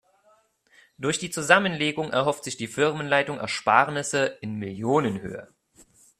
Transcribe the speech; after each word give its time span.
Durch 0.97 1.19
die 1.19 1.29
Zusammenlegung 1.29 2.09
erhofft 2.11 2.43
sich 2.43 2.57
die 2.57 2.65
Firmenleitung 2.65 3.37
Ersparnisse 3.37 4.39
in 4.41 4.55
Millionenhöhe. 4.57 5.53